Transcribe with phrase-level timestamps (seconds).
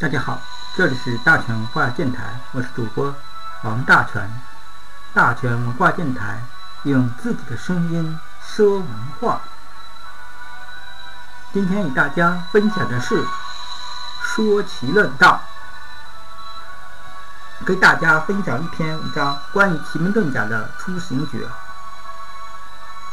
[0.00, 0.40] 大家好，
[0.74, 3.14] 这里是大全文化电台，我是主播
[3.64, 4.32] 王大全。
[5.12, 6.40] 大全文化电台
[6.84, 8.86] 用自己的声音说文
[9.20, 9.42] 化。
[11.52, 13.22] 今天与大家分享的是
[14.22, 15.38] 说奇论道，
[17.66, 21.46] 给大家分享一篇文章，关于奇门遁甲的出行诀，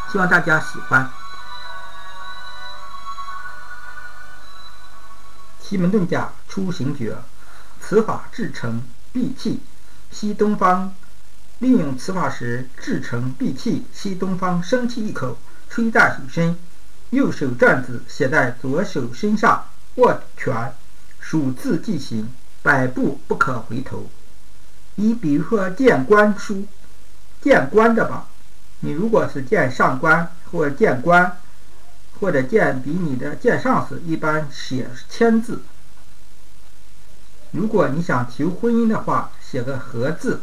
[0.10, 1.12] 希望大家喜欢。
[5.68, 7.18] 奇门遁甲出行诀，
[7.82, 8.82] 此法制成
[9.12, 9.60] 闭气，
[10.10, 10.96] 吸东方。
[11.60, 15.38] 利用此法时，制成闭气，吸东方生气一口，
[15.70, 16.58] 吹在手身。
[17.10, 20.74] 右手转子写在左手身上，握拳，
[21.20, 22.30] 数字即行，
[22.64, 24.10] 百步不可回头。
[24.96, 26.66] 你比如说见官书，
[27.42, 28.28] 见官的吧，
[28.80, 31.38] 你如果是见上官或见官，
[32.20, 35.62] 或者见比你的见上司，一般写签字。
[37.52, 40.42] 如果你想求婚姻的话，写个合字。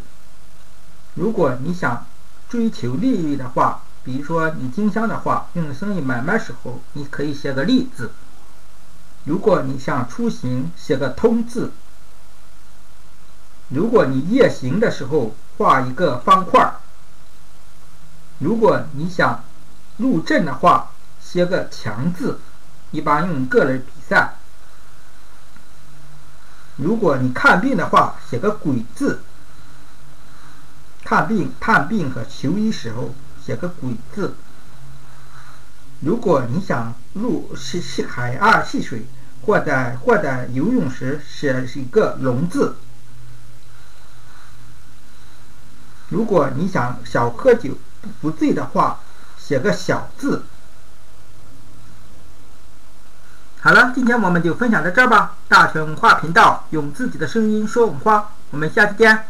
[1.14, 2.06] 如果你想
[2.48, 8.12] 追求利益的话，比如说你经商的话，用生意买卖时候，你可以写个利字。
[9.24, 11.72] 如果你想出行，写个通字。
[13.68, 16.74] 如果你夜行的时候，画一个方块。
[18.38, 19.44] 如果你想
[19.98, 20.90] 入阵的话，
[21.24, 22.38] 写个强字，
[22.90, 24.36] 一般用个人比赛。
[26.76, 29.22] 如果你看病的话，写个鬼字。
[31.04, 33.14] 看病、探病和求医时候
[33.44, 34.36] 写个“鬼”字。
[36.00, 39.06] 如果你想入戏戏海岸戏水，
[39.44, 42.76] 或者或者游泳时写一个“龙”字。
[46.08, 47.76] 如果你想少喝酒
[48.20, 49.00] 不醉的话，
[49.36, 50.44] 写个“小”字。
[53.64, 55.36] 好了，今天我们就分享到这儿吧。
[55.48, 59.24] 大成文化频道用自己的声音说文化，我们下期见。